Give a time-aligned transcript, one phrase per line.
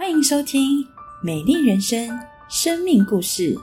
[0.00, 0.82] 欢迎收听
[1.22, 2.08] 《美丽人生》
[2.48, 3.54] 生命故事。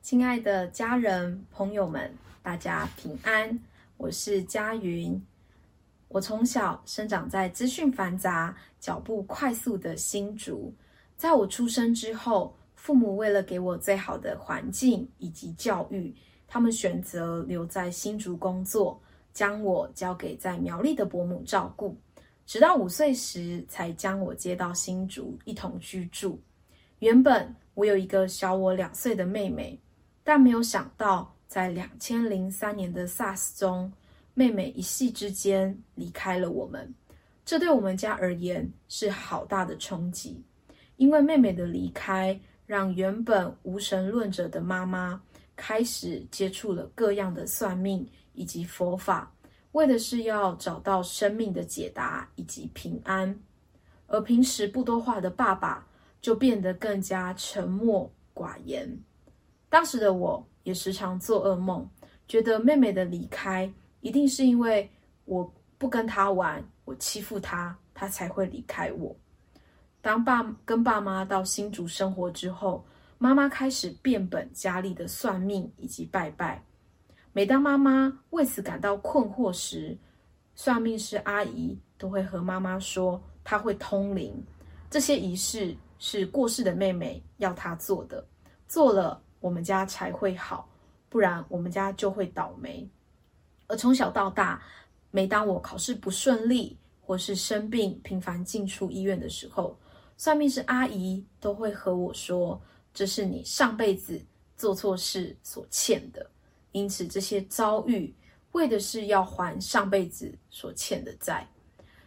[0.00, 3.58] 亲爱的家人、朋友们，大家平安！
[3.96, 5.20] 我是佳云。
[6.06, 10.72] 我从小生长在资讯繁杂、脚步快速的新竹。
[11.16, 16.14] 在我出生之后，父母为了给我最好的环境以及教育，
[16.54, 18.96] 他们选择留在新竹工作，
[19.32, 21.96] 将我交给在苗栗的伯母照顾，
[22.46, 26.40] 直到五岁时才将我接到新竹一同居住。
[27.00, 29.76] 原本我有一个小我两岁的妹妹，
[30.22, 33.92] 但没有想到在两千零三年的 SARS 中。
[34.34, 36.94] 妹妹一夕之间离开了我们，
[37.44, 40.40] 这对我们家而言是好大的冲击。
[40.98, 45.20] 因为妹妹的离开，让原本无神论者的妈妈
[45.56, 49.32] 开始接触了各样的算命以及佛法，
[49.72, 53.38] 为的是要找到生命的解答以及平安。
[54.06, 55.86] 而平时不多话的爸爸
[56.20, 58.98] 就变得更加沉默寡言。
[59.68, 61.88] 当时的我也时常做噩梦，
[62.28, 63.72] 觉得妹妹的离开。
[64.00, 64.88] 一定是因为
[65.24, 69.16] 我不跟她玩，我欺负她，她才会离开我。
[70.02, 72.84] 当爸跟爸妈到新竹生活之后，
[73.24, 76.62] 妈妈开始变本加厉的算命以及拜拜。
[77.32, 79.96] 每当妈妈为此感到困惑时，
[80.54, 84.44] 算命师阿姨都会和妈妈说，她会通灵，
[84.90, 88.22] 这些仪式是过世的妹妹要她做的，
[88.68, 90.68] 做了我们家才会好，
[91.08, 92.86] 不然我们家就会倒霉。
[93.68, 94.62] 而从小到大，
[95.10, 99.74] 每当我考试不顺利，或是生病频繁进出医院的时候，
[100.18, 102.60] 算命师阿姨都会和我说
[102.94, 104.18] ：“这是你上辈子
[104.56, 106.30] 做错事所欠的，
[106.72, 108.14] 因此这些遭遇
[108.52, 111.46] 为的是要还上辈子所欠的债。”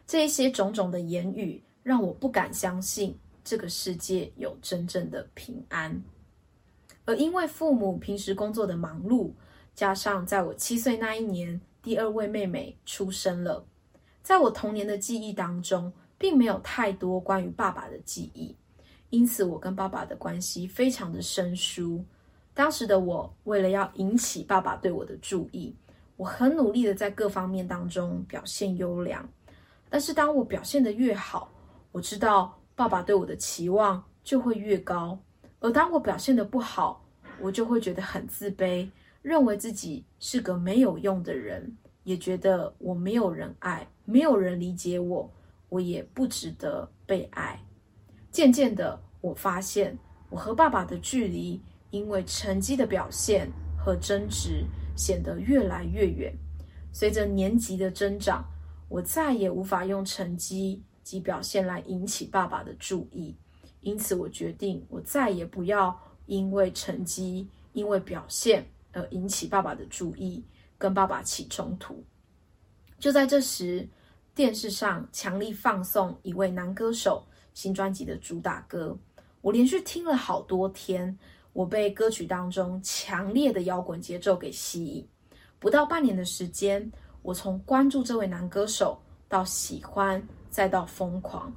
[0.07, 6.01] 这一些种种的言语，让我不敢相信这个世界有真正的平安。
[7.06, 9.33] 而因为父母平时工作的忙碌。
[9.75, 13.63] 加上在我七岁那一年，第二位妹妹出生了。
[14.23, 18.56] 在我童年的记忆当中，并没有太多关于爸爸的记忆，
[19.09, 22.03] 因此我跟爸爸的关系非常的生疏。
[22.53, 25.75] 当时的我，为了要引起爸爸对我的注意，
[26.16, 29.28] 我很努力的在各方面当中表现优良。
[29.90, 31.51] 但是当我表现的越好，
[31.91, 35.18] 我知道爸爸对我的期望就会越高。
[35.59, 37.03] 而当我表现的不好，
[37.39, 38.89] 我就会觉得很自卑。
[39.22, 45.29] 认为自己是个没有用的人，也觉得我没有人爱，没有人理解我，
[45.69, 47.59] 我也不值得被爱。
[48.38, 49.98] 渐渐的，我发现
[50.30, 51.59] 我和爸爸的距离，
[51.90, 54.64] 因为成绩的表现和争执，
[54.96, 56.31] 显得越来越远。
[56.94, 58.46] 随着年级的增长，
[58.90, 63.36] 我再也无法用成绩及表现来引起爸爸的注意，
[63.81, 68.68] 因此我决定，我再也不要因为成绩，因为表现。
[68.94, 70.46] 而引起爸爸的注意，
[70.78, 72.04] 跟爸爸起冲突。
[73.00, 73.90] 就在这时，
[74.36, 77.25] 电视上强力放送一位男歌手
[77.57, 78.95] 新专辑的主打歌，
[79.41, 81.18] 我连续听了好多天。
[81.53, 85.03] 我被歌曲当中强烈的摇滚节奏给吸引。
[85.57, 86.88] 不到半年的时间，
[87.23, 91.51] 我从关注这位男歌手到喜欢，再到疯狂。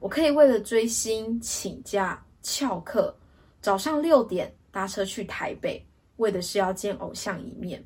[0.00, 3.14] 我可以为了追星请假翘课，
[3.60, 5.86] 早上六点搭车去台北。
[6.16, 7.84] 为的是要见偶像一面，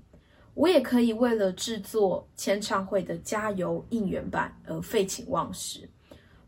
[0.54, 5.90] 我也可以为了制作签唱会的加油应援版而废寝忘食。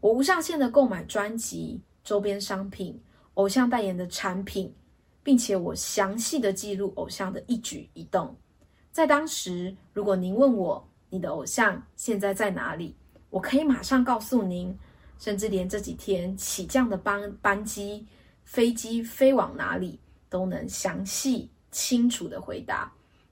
[0.01, 3.01] 我无上限的购买专辑、周边商品、
[3.35, 4.73] 偶像代言的产品，
[5.23, 8.35] 并且我详细的记录偶像的一举一动。
[8.93, 12.95] 在当时，如果您问我你的偶像现在在哪里，
[13.29, 14.77] 我可以马上告诉您，
[15.19, 18.07] 甚至连这几天起降的班班机、
[18.45, 19.99] 飞机飞往哪里
[20.29, 21.51] 都能详细。
[21.71, 22.91] 清楚的回答，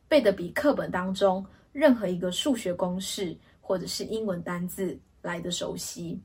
[0.09, 6.21] 背的比课本当中任何一个数学公式或者是英文单字来的熟悉。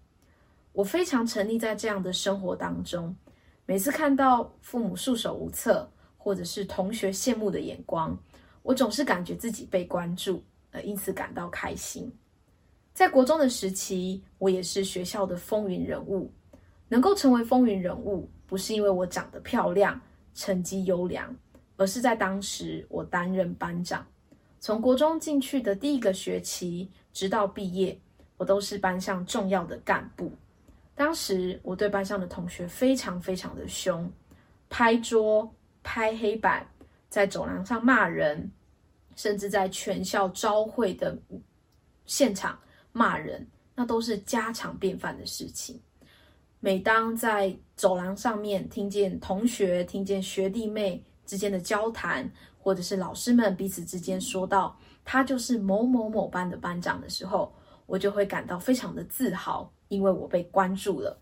[0.74, 3.16] 我非常沉溺在这样的生活当中，
[3.66, 8.18] 每次看到父母束手无策，或者是同学羡慕的眼光，
[8.62, 12.12] 我总是感觉自己被关注，而因此感到开心。
[12.94, 16.32] 在国中的时期，我也是学校的风云人物。
[16.88, 20.00] 能够成为风云人物，不是因为我长得漂亮，
[20.34, 21.34] 成绩优良。
[21.78, 24.06] 而是在当时，我担任班长，
[24.60, 27.98] 从国中进去的第一个学期，直到毕业，
[28.36, 30.32] 我都是班上重要的干部。
[31.02, 34.08] 当时我对班上的同学非常非常的凶，
[34.70, 35.52] 拍桌、
[35.82, 36.64] 拍黑板，
[37.10, 38.52] 在走廊上骂人，
[39.16, 41.18] 甚至在全校招会的
[42.06, 42.56] 现场
[42.92, 43.44] 骂人，
[43.74, 45.82] 那都是家常便饭的事情。
[46.60, 57.52] 每当在走廊上面听见同学、听见学弟妹之间的交谈，或者是老师们彼此之间说到他就是某某某班的班长的时候，
[57.88, 61.20] 我就会感到非常的自豪，因为我被关注了。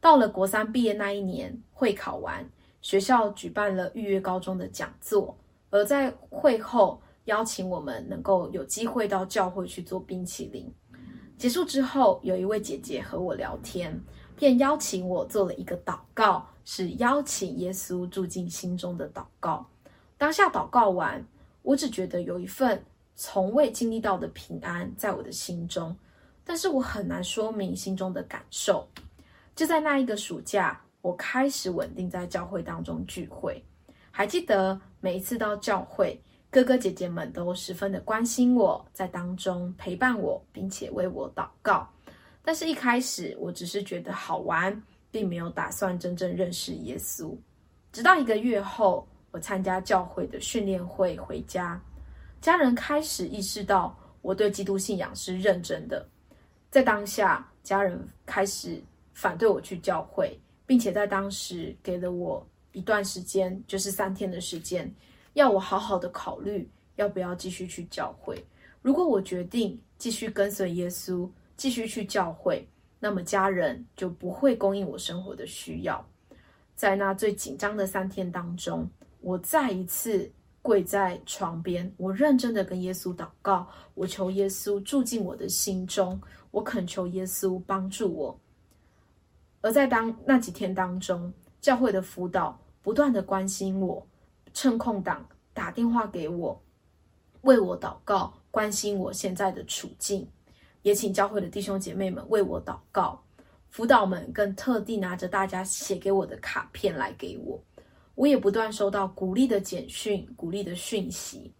[0.00, 2.48] 到了国三毕业那一年，会考完，
[2.80, 5.36] 学校举办了预约高中的讲座，
[5.70, 10.72] 而在会后邀请我们能够有机会到教会去做冰淇淋。
[11.36, 14.00] 结束之后，有一位姐姐和我聊天。
[14.38, 19.66] 便邀请我做了一个祷告，是邀请耶稣住进心中的祷告。
[20.18, 21.26] 当下祷告完，
[21.62, 22.84] 我只觉得有一份
[23.14, 25.96] 从未经历到的平安在我的心中，
[26.48, 28.88] 但是我很难说明心中的感受。
[29.56, 33.60] 就在那一个暑假，我开始稳定在教会当中聚会。
[34.12, 41.86] 还记得每一次到教会，哥哥姐姐们都十分的关心我，在当中陪伴我，并且为我祷告。
[42.42, 47.36] 但是，一开始我只是觉得好玩，并没有打算真正认识耶稣。
[47.92, 51.80] 直到一个月后，我参加教会的训练会回家，
[52.40, 56.06] 家人开始意识到我对基督信仰是认真的。
[56.76, 58.78] 在当下，家人开始
[59.14, 64.94] 反对我去教会，并且在当时给了我一段时间，就是三天的时间，
[65.32, 68.44] 要我好好的考虑要不要继续去教会。
[68.82, 71.26] 如果我决定继续跟随耶稣，
[71.56, 72.68] 继续去教会，
[73.00, 76.06] 那么家人就不会供应我生活的需要。
[76.74, 78.86] 在那最紧张的三天当中，
[79.22, 80.30] 我再一次
[80.60, 86.20] 跪在床边，我认真的跟耶稣祷告，我求耶稣住进我的心中，
[86.56, 88.40] 我恳求耶稣帮助我。
[89.60, 91.30] 而在当那几天当中，
[91.60, 94.06] 教会的辅导不断的关心我，
[94.54, 96.58] 趁空档打电话给我，
[97.42, 100.26] 为我祷告，关心我现在的处境。
[100.80, 103.22] 也请教会的弟兄姐妹们为我祷告，
[103.68, 107.62] 辅导们更特地拿着大家写给我的卡片来给我，
[108.14, 111.52] 我也不断收到鼓励的简讯、鼓励的讯息。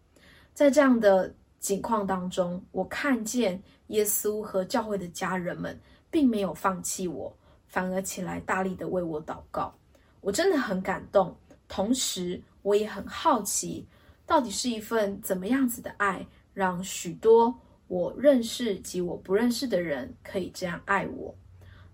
[0.54, 5.78] 在这样的境况当中，我看见耶稣和教会的家人们
[6.10, 7.34] 并没有放弃我，
[7.66, 9.74] 反而起来大力的为我祷告。
[10.20, 11.36] 我真的很感动，
[11.68, 13.86] 同时我也很好奇，
[14.24, 17.54] 到底是一份怎么样子的爱，让许多。
[17.88, 21.32] 我认识及我不认识的人可以这样爱我。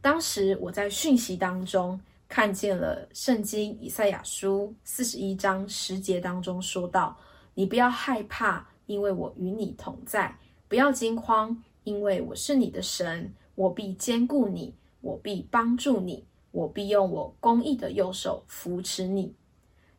[0.00, 2.00] 当时我在讯息当中
[2.31, 7.15] 看见了圣经以赛亚书四十一章十节当中说到
[7.53, 10.35] ：“你不要害怕，因为我与你同在；
[10.67, 19.34] 不要惊慌，因为我是你的神，我必坚固你，我必帮助你，我必用我公义的右手扶持你。”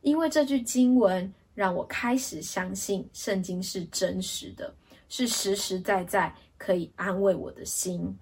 [0.02, 4.74] 因为这句经文让我开始相信圣经是真实的。
[5.10, 8.18] 是实实在在可以安慰我的心，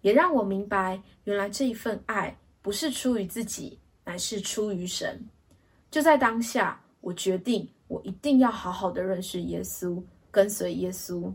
[0.00, 5.24] 也让我明白，原来这一份爱不是出于自己，乃是出于神。
[5.88, 11.32] 就在当下，我决定，我一定要好好的认识耶稣，跟随耶稣。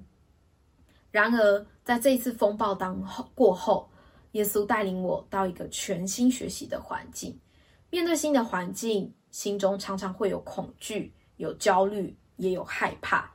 [1.18, 3.90] 然而，在这一次风暴当后过后，
[4.34, 7.36] 耶稣带领我到一个全新学习的环境。
[7.90, 13.31] 面对新的环境，心中常常会有恐惧、有焦虑，也有害怕。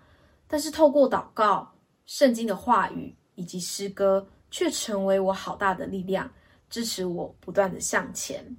[0.46, 1.68] 但是透过祷告、
[2.06, 6.30] 圣经的话语以及诗歌，却成为我好大的力量，
[6.70, 8.56] 支持我不断的向前。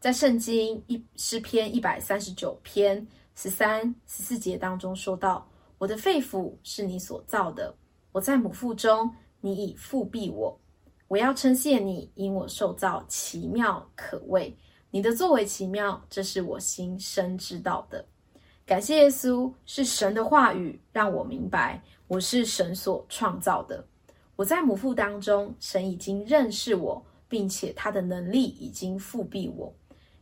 [0.00, 5.46] 在圣经一诗篇一百三十九篇十三、十四节当中说到
[5.76, 7.76] ：“我的肺腑是你所造的，
[8.16, 10.58] 我在母腹中，你已复庇我。
[11.06, 14.56] 我要称谢你，因我受造奇妙可畏，
[14.90, 18.02] 你的作为奇妙，这是我心深知道的。”
[18.64, 23.86] 感谢耶稣，是神的话语让我明白我是神所创造的。
[24.34, 29.70] 我在母腹当中，神已经认识我，并且他的能力已经复庇我。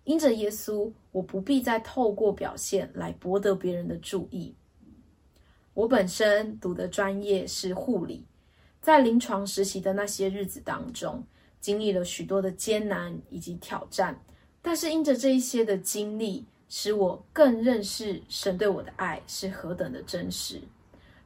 [0.02, 4.52] 因着耶稣，我不必再透过表现来博得别人的注意。
[5.74, 8.24] 我本身读的专业是护理，
[8.80, 11.22] 在临床实习的那些日子当中，
[11.60, 14.18] 经历了许多的艰难以及挑战，
[14.62, 16.46] 但是因着这一些的经历。
[16.66, 20.60] 使我更认识神对我的爱是何等的真实。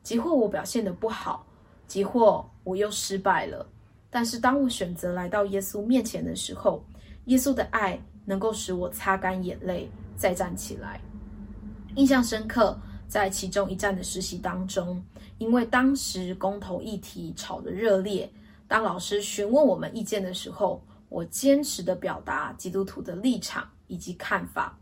[0.03, 1.47] 即或我表现的不好，
[1.87, 3.67] 即或我又失败了，
[4.11, 6.85] 但是当我选择来到耶稣面前的时候，
[7.27, 11.01] 耶稣的爱能够使我擦干眼泪，再站起来。
[11.95, 12.79] 印象深刻，
[13.09, 15.03] 在其中一站的实习当中，
[15.39, 18.31] 因为当时公投议题吵得热烈，
[18.69, 24.79] 当老师询问我们意见的时候，我坚持的表达基督徒的立场以及看法。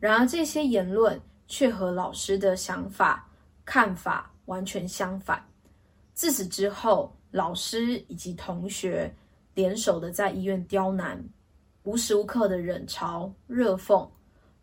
[0.00, 3.28] 然而，这些言论却和老师的想法
[3.64, 5.44] 看法完全相反。
[6.14, 9.14] 自此之后，老师以及同学
[9.54, 11.22] 联手的在医院刁难，
[11.82, 14.08] 无时无刻的冷嘲热讽，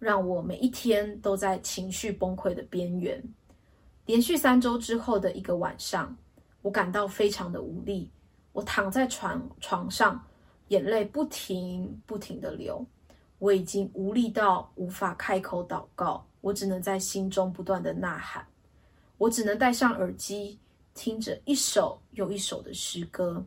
[0.03, 3.23] 让我每一天都在情绪崩溃的边缘。
[4.05, 6.13] 连续三周之后的一个晚上，
[6.61, 8.11] 我感到非常的无力，
[8.51, 10.21] 我躺在床床上，
[10.67, 12.85] 眼泪不停不停的流。
[13.39, 18.45] 我已经无力到无法开口祷告，我只能在心中不断的呐喊，
[19.17, 20.59] 我只能戴上耳机，
[20.93, 23.45] 听着一首又一首的诗歌。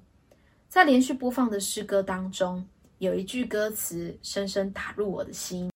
[0.68, 5.70] 在连续播放的诗歌当中，有一句歌词深深打入我的心。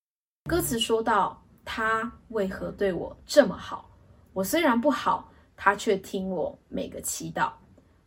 [0.44, 3.88] 歌词说到：“他为何对我这么好？
[4.32, 7.52] 我虽然不好，他却听我每个祈祷。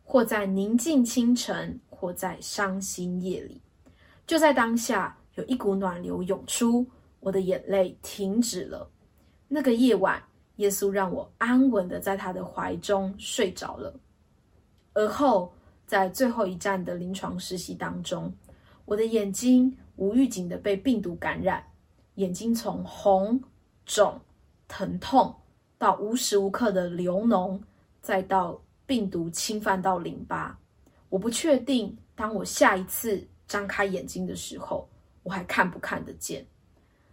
[0.02, 3.60] 或在宁静清晨，或在伤心夜里，
[4.26, 6.86] 就在当下。”有一股暖流涌出，
[7.18, 8.88] 我的眼泪停止了。
[9.48, 10.22] 那个夜晚，
[10.56, 13.92] 耶稣让我安稳的在他的怀中睡着了。
[14.92, 15.52] 而后，
[15.88, 18.32] 在最后一站的临床实习当中，
[18.84, 21.60] 我的眼睛无预警的被病毒感染，
[22.14, 23.42] 眼睛从红、
[23.86, 24.20] 肿、
[24.68, 25.34] 疼痛，
[25.78, 27.60] 到无时无刻的流脓，
[28.00, 30.58] 再到病毒侵犯到淋巴。
[31.08, 34.88] 我不确定，当我下一次张开眼睛的时候。
[35.24, 36.46] 我还看不看得见？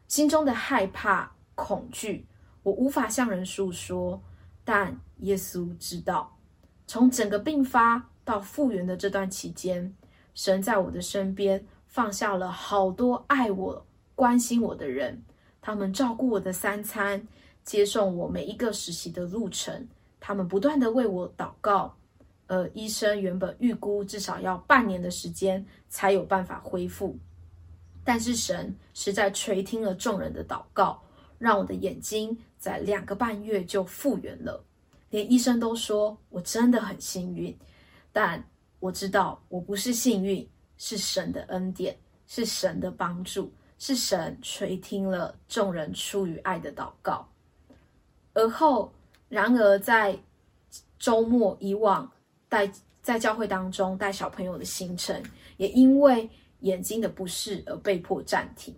[0.09, 2.27] 心中的害怕、恐惧，
[2.61, 4.21] 我无法向人诉说。
[4.65, 6.37] 但耶稣知道，
[6.85, 9.95] 从整个病发到复原的这段期间，
[10.33, 13.85] 神在我的身边放下了好多爱我、
[14.21, 15.19] 关心我的人。
[15.61, 17.19] 他们照顾我的三餐，
[17.63, 19.87] 接送我每一个实习的路程。
[20.19, 21.91] 他们不断的为我祷告。
[22.45, 27.17] 而医生原本预估至少要半年的时间才有办法恢复。
[28.03, 31.01] 但是神实在垂听了众人的祷告，
[31.39, 34.63] 让我的眼睛在两个半月就复原了。
[35.09, 37.57] 连医生都说我真的很幸运，
[38.11, 38.43] 但
[38.79, 40.47] 我知道我不是幸运，
[40.77, 41.97] 是神的恩典，
[42.27, 43.51] 是神的帮助，
[43.81, 47.27] 是神垂听了众人出于爱的祷告。
[48.35, 48.93] 而后，
[49.27, 50.15] 然而在
[50.99, 52.07] 周末以往
[52.47, 52.71] 带
[53.01, 55.19] 在教会当中带小朋友的行程，
[55.57, 56.29] 也因为。
[56.61, 58.71] 眼睛的不适而被迫暂停，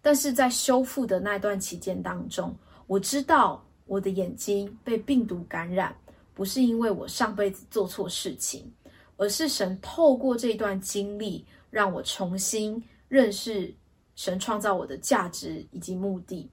[0.00, 2.54] 但是在修复的那段期间当中，
[2.86, 5.92] 我知道我的眼睛被病毒感染，
[6.32, 8.72] 不是因为我上辈子做错事情，
[9.16, 13.74] 而是神透过这段经历，让我重新认识
[14.14, 16.50] 神创造我的价值以及目的。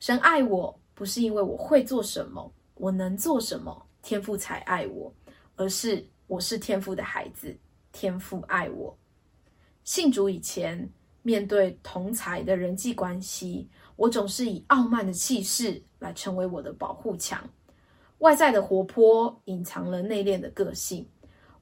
[0.00, 5.12] 神爱我不是因为我会做什么，我能做什么，天父才爱我，
[5.56, 7.56] 而是我是天父的孩子，
[7.92, 8.96] 天父爱我。
[9.84, 10.88] 信主以前，
[11.22, 17.42] 面对同才的人际关系，我总是以傲慢的气势来成为我的保护墙。
[18.18, 21.08] 外在的活泼隐藏了内敛的个性，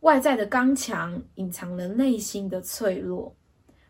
[0.00, 3.34] 外在的刚强隐藏了内心的脆弱。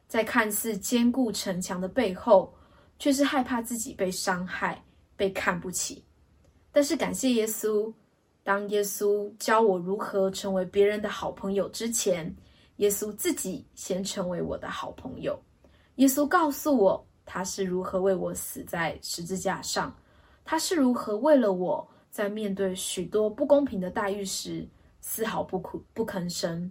[0.08, 2.54] 在看似坚固城墙的背后，
[2.98, 4.82] 却是害怕自己被伤害、
[5.16, 6.04] 被看不起。
[6.72, 7.92] 但是感谢耶稣，
[8.42, 12.34] 当耶稣教我如何成为别人的好朋友之前。
[12.76, 15.42] 耶稣自己先成为我的好朋友。
[15.94, 19.96] 耶稣告诉我，他是如何为我死在十字架上，
[20.44, 24.68] 他是如何为了我在面对许多不公平的待遇时
[25.00, 26.70] 丝毫不苦不吭声。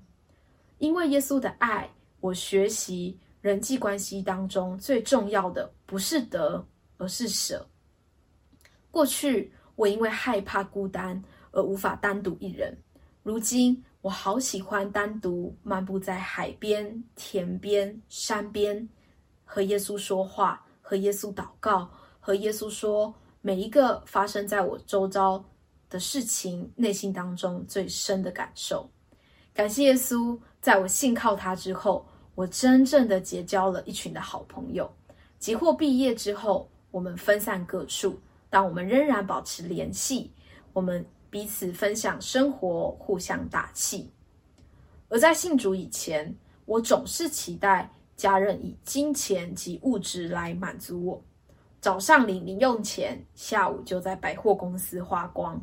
[0.78, 1.90] 因为耶稣的爱，
[2.20, 6.66] 我学习人际关系当中最重要的不是得，
[6.98, 7.64] 而是舍。
[8.90, 12.76] 过去我因为害怕孤单而无法单独一人，
[13.22, 13.80] 如今。
[14.02, 18.88] 我好喜欢单独漫步在海边、田边、山边，
[19.44, 25.44] 和耶稣说话，和耶稣祷告，和耶稣说每一个发生在我周遭
[25.90, 28.88] 的事情，内心当中最深的感受。
[29.56, 34.88] 感谢耶稣，在我信靠他之后，我真正的结交了一群的好朋友。
[35.40, 40.32] 即或毕业之后，我们分散各处，但我们仍然保持联系。
[40.72, 41.04] 我们。
[41.28, 44.10] 彼此分享生活，互相打气。
[45.10, 51.22] 而在信主以前，我总是期待家人以金钱及物质来满足我。
[51.82, 55.62] 早上领零用钱，下午就在百货公司花光。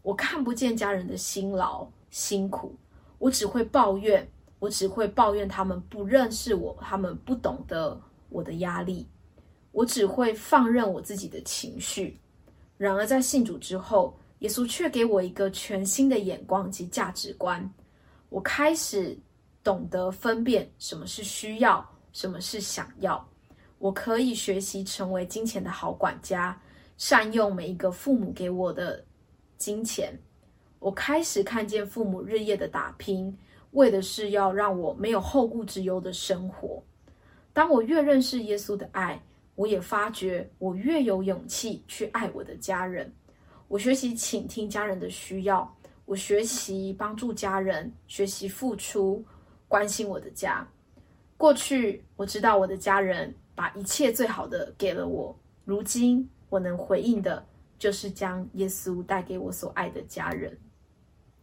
[0.00, 2.74] 我看不见家人的辛劳辛苦，
[3.18, 4.26] 我只会抱怨，
[4.62, 9.04] 我只会抱怨他们不认识我，他们不懂得我的压力。
[9.72, 12.16] 我只会放任我自己的情绪。
[12.76, 17.68] 然而在信主之后，耶稣却给我一个全新的眼光及价值观，
[18.28, 19.18] 我开始
[19.64, 23.28] 懂得分辨什么是需要，什么是想要。
[23.80, 26.56] 我可以学习成为金钱的好管家，
[26.98, 29.04] 善用每一个父母给我的
[29.58, 30.16] 金钱。
[30.78, 33.36] 我开始看见父母日夜的打拼，
[33.72, 36.82] 为的是要让我没有后顾之忧的生活。
[37.52, 39.22] 当我越认识耶稣的爱，
[39.54, 43.12] 我也发觉我越有勇气去爱我的家人。
[43.68, 49.24] 我学习倾听家人的需要，我学习帮助家人，学习付出，
[49.68, 50.66] 关心我的家。
[51.36, 57.44] 过去我知道我的家人把一切最好的给了我，如今我能回应的
[57.78, 60.56] 就是将耶稣带给我所爱的家人。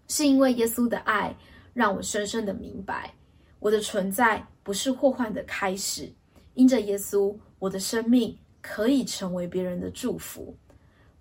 [0.07, 1.35] 是因为耶稣的爱，
[1.79, 3.13] 让我深深的明白，
[3.57, 6.11] 我的存在不是祸患的开始。
[6.53, 10.53] 因着耶稣，我的生命可以成为别人的祝福。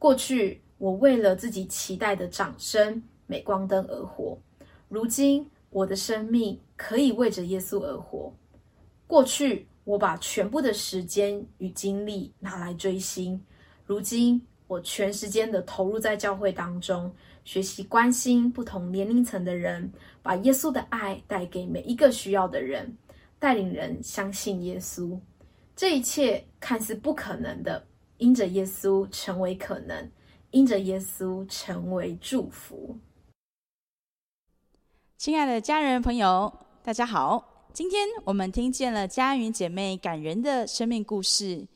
[0.01, 4.37] 过去我为了自己期待的掌声、镁光灯而活，
[4.89, 8.35] 如今我的生命可以为着耶稣而活。
[9.07, 13.41] 过去我把全部的时间与精力拿来追星，
[13.87, 17.13] 如今我全时间的投入在教会当中。
[17.45, 19.91] 学习关心不同年龄层的人，
[20.23, 22.95] 把耶稣的爱带给每一个需要的人，
[23.39, 25.19] 带领人相信耶稣。
[25.75, 27.87] 这一切看似不可能的，
[28.19, 30.11] 因着耶稣成为可能，
[30.51, 32.99] 因着耶稣成为祝福。
[35.17, 37.71] 亲爱的家人朋友，大家好！
[37.73, 41.67] 今天我们听见了佳云姐妹感人的生命故事，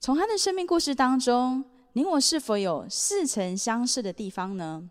[0.00, 1.64] 从她的生命故事当中，
[1.98, 4.88] 您我是否有似曾相识的地方呢？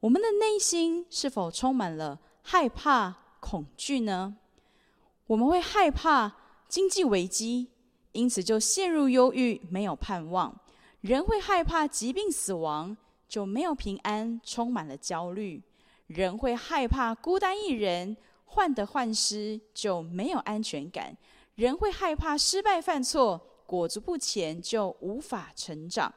[0.00, 4.34] 我们的内心是否充满了害怕、恐惧呢？
[5.26, 6.34] 我们会害怕
[6.66, 7.68] 经济危机，
[8.12, 10.50] 因此就陷入忧郁，没有盼望；
[11.02, 12.96] 人会害怕疾病、死亡，
[13.28, 15.60] 就没有平安，充满了焦虑；
[16.06, 21.14] 人会害怕孤单一人，患得患失，就没有安全感；
[21.54, 26.10] 人会害怕失败、犯错，裹足不前，就无法成长；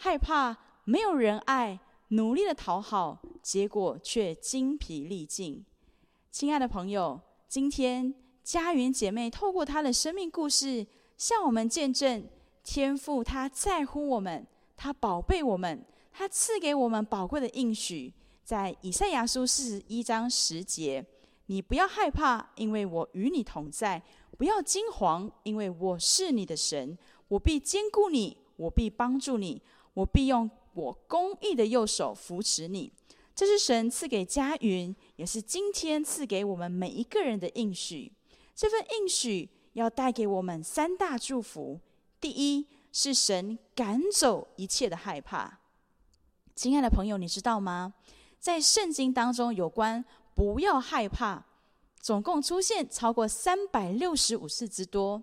[0.00, 1.78] 害怕没有人爱。
[2.10, 5.62] 努力的讨好，结果却精疲力尽。
[6.30, 10.86] 亲爱的朋友，今天家园姐妹透过她的生命故事，
[11.18, 12.26] 向我们见证
[12.64, 18.14] 天父他在乎我们，他宝贝我们，他赐给我们宝贵的应许。
[18.42, 21.04] 在以赛亚书四十一章十节
[21.46, 24.00] ：“你不要害怕，因为我与你同在；
[24.38, 26.96] 不要惊惶，因为我是你的神，
[27.28, 29.60] 我必坚固你，我必帮助你，
[29.98, 32.92] 我必用。”我公义的右手扶持你，
[33.34, 38.12] 这是神赐给佳云，也是今天赐给我们每一个人的应许。
[38.54, 41.80] 这份应许要带给我们三大祝福：
[42.20, 45.58] 第一是神赶走一切的害怕。
[46.54, 47.94] 亲爱的朋友，你知道吗？
[48.38, 51.44] 在圣经当中，有关不要害怕，
[52.00, 55.20] 总共出现超过三百六十五次之多。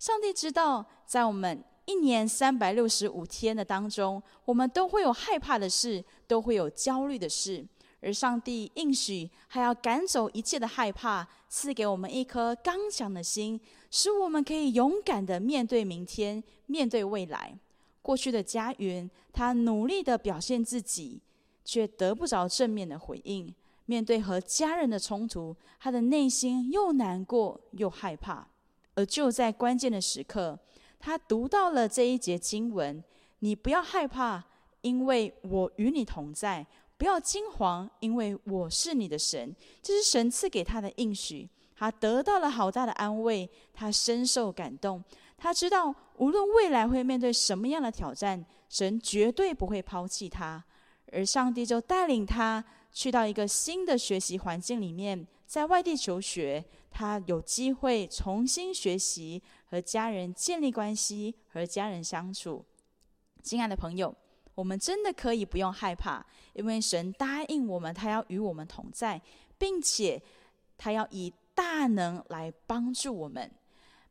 [0.00, 1.62] 上帝知道，在我们。
[1.86, 7.64] 一年三百六十五天的当中，我们都会有害怕的事，都会有焦虑的事。
[8.02, 13.58] 而上帝应许还要赶走一切的害怕，赐给我们一颗刚强的心，
[13.90, 17.58] 使我们可以勇敢的面对明天，面对未来。
[18.02, 21.20] 过去的家园，他努力的表现自己，
[21.64, 23.52] 却得不着正面的回应。
[23.86, 28.46] 面对和家人的冲突，他的内心又难过又害怕。
[28.94, 30.58] 而就在关键的时刻。
[30.98, 33.02] 他读到了这一节经文，
[33.40, 34.42] 你不要害怕，
[34.80, 36.64] 因为我与你同在；
[36.96, 39.54] 不要惊慌，因为我是你的神。
[39.82, 45.02] 这是神赐给他的应许，他得到了好大的安慰，他深受感动。
[45.36, 50.64] 他知道，无论未来会面对什么样的挑战，神绝对不会抛弃他。
[51.12, 59.42] 而上帝就带领他去到一个新的学习环境里面，在外地求学，他有机会重新学习。
[59.68, 62.64] 和家人建立关系，和家人相处。
[63.42, 64.14] 亲爱的朋友，
[64.54, 66.24] 我们真的可以不用害怕，
[66.54, 69.20] 因为神答应我们，他要与我们同在，
[69.58, 70.22] 并且
[70.78, 73.50] 他要以大能来帮助我们。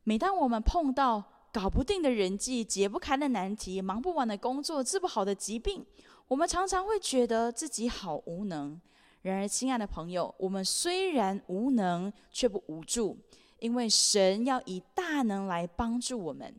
[0.04, 5.86] 每当我们碰到搞不定的人际、解不开的难题、忙不完的工作、治不好的疾病，
[6.28, 8.80] 我们常常会觉得自己好无能。
[9.22, 13.18] 然而，亲爱的朋友，我们虽然无能，却不无助。
[13.60, 16.54] 因为神要以大能来帮助我们。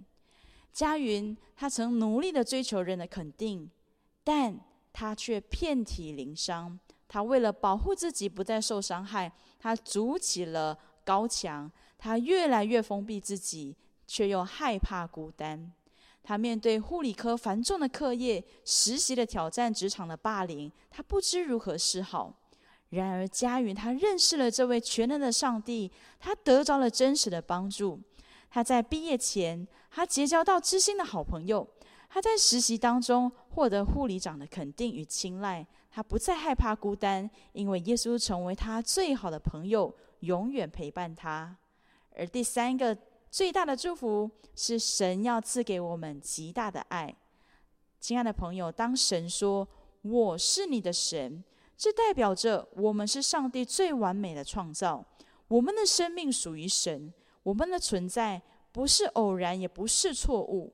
[0.73, 3.71] 佳云他曾努力的追求人的肯定，
[4.23, 4.59] 但
[4.93, 6.79] 他却遍体鳞伤。
[7.09, 11.71] 他为了保护自己不再受伤害，他筑起了高墙。
[11.99, 13.75] 他越来越封闭自己，
[14.07, 15.73] 却又害怕孤单。
[16.23, 22.35] 他面对护理科繁重的课业、实习的挑战、职场的霸凌，他不知如何是好。
[22.91, 28.01] 然而，佳云他认识了这位全能的上帝，他得着了真实的帮助。
[28.49, 31.69] 他在毕业前，他结交到知心的好朋友，
[32.09, 41.57] 他在实习当中获得护理长的肯定与青睐，他不再害怕孤单，因为耶稣成为他最好的朋友，永远陪伴他。
[42.15, 42.97] 而第三个
[43.31, 47.15] 最大的祝福是神要赐给我们极大的爱。
[48.01, 49.67] 亲爱的朋友，当神说
[50.03, 51.45] “我是你的神”，
[51.77, 55.05] 这代表着我们是上帝最完美的创造，
[55.49, 57.13] 我们的生命属于神，
[57.43, 58.41] 我们的存在
[58.73, 60.73] 不是偶然，也不是错误。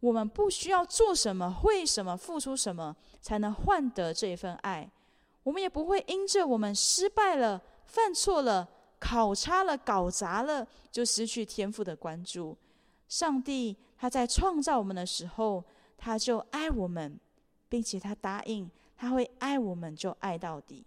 [0.00, 4.90] 我们不需要做什么、为什么、付出什么，才能换得这份爱。
[5.44, 12.56] 我们也不会因着我们失败了、犯错了、考差了、搞砸了，就失去天赋的关注。
[13.06, 15.64] 上帝他在创造我们的时候，
[15.96, 17.18] 他就爱我们，
[17.68, 18.68] 并且他答应
[19.02, 20.86] 他会爱我们，就爱到底。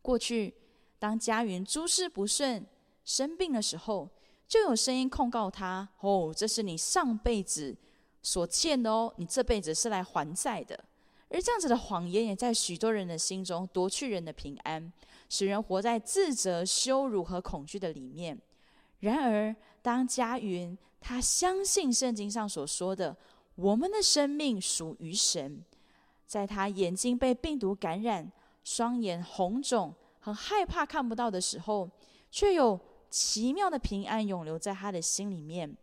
[0.00, 0.54] 过去，
[1.00, 2.64] 当佳云诸事不顺、
[3.04, 4.08] 生病的时候，
[4.46, 7.76] 就有声音控告他：“哦，这是你上辈子。”
[8.22, 10.78] 所欠的哦，你这辈子是来还债的。
[11.28, 14.92] 而这样子的谎言，也在许多人的心中夺去人的平安，
[15.28, 18.40] 使人活在自责、羞辱和恐惧的里面。
[19.00, 23.16] 然而，当佳云他相信圣经上所说的，
[23.56, 25.64] 我们的生命属于神，
[26.28, 28.30] 在他眼睛被病毒感染、
[28.62, 31.90] 双眼红肿、很害怕看不到的时候，
[32.30, 35.74] 却有奇妙的平安永留在他的心里面。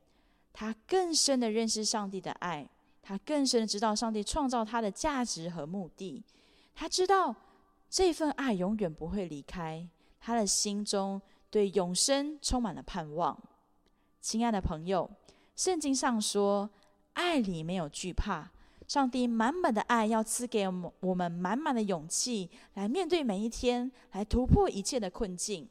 [0.54, 2.70] 他更深的认识上帝的爱，
[3.02, 6.24] 他更深的知道上帝创造他的价值和目的。
[6.76, 7.36] 他知道
[7.90, 13.36] 这份爱永远不会离开他的心中，对永生充满了盼望。
[14.22, 15.10] 亲爱的朋友，
[15.56, 16.70] 圣经上说，
[17.14, 18.52] 爱里没有惧怕。
[18.88, 25.68] 上帝满满的爱要赐给我们我们满满的勇气，来面对每一天，来突破一切的困境。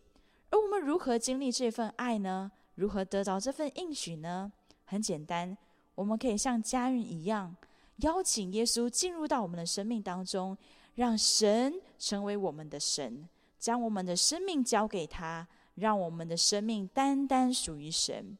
[0.51, 2.51] 而我们如何经历这份爱呢？
[2.75, 4.53] 如何得着这份应许呢？
[4.85, 5.57] 很简单，
[5.95, 7.55] 我们可以像家人一样，
[7.99, 10.57] 邀请耶稣进入到我们的生命当中，
[10.97, 15.47] 让神成为我们的神，将我们的生命交给他，
[15.77, 18.37] 让我们的生命单单属于神。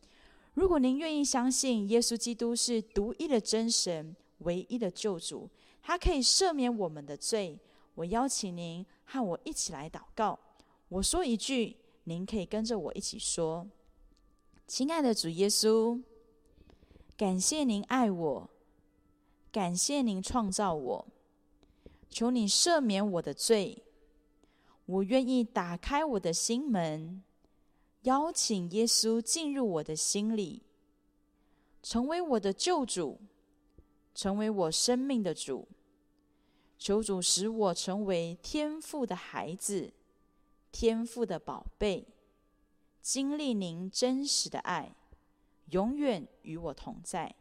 [0.55, 5.49] 如果您愿意相信耶稣基督是独一的真神、唯一的救主，
[5.83, 7.59] 他可以赦免我们的罪，
[7.95, 10.39] 我邀请您和我一起来祷告。
[10.89, 13.69] 我说一句，您可以跟着我一起说
[14.67, 16.03] ：“亲爱的主耶稣。”
[17.17, 18.51] 感谢您爱我，
[19.53, 21.07] 感谢您创造我，
[22.11, 23.85] 求你赦免我的罪。
[24.87, 27.23] 我愿意打开我的心门，
[28.03, 30.63] 邀请耶稣进入我的心里，
[31.85, 33.21] 成为我的救主，
[34.15, 35.69] 成为我生命的主。
[36.79, 39.93] 求主使我成为天父的孩子，
[40.71, 42.07] 天父的宝贝，
[43.01, 44.95] 经历您真实的爱。
[45.71, 47.35] 永远与我同在。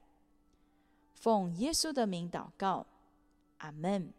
[1.14, 2.86] 奉耶稣的名祷告，
[3.58, 4.14] 阿门。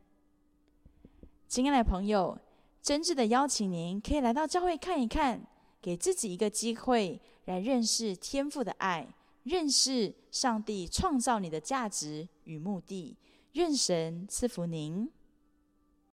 [1.49, 2.39] 亲爱的朋友，
[2.83, 5.47] 真挚的邀请您可以来到教会看一看，
[5.81, 9.09] 给自己一个机会来认识天父的爱，
[9.45, 13.17] 认识上帝创造你的价值与目的。
[13.53, 15.11] 愿神赐福您。